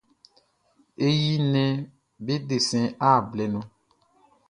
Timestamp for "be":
2.25-2.33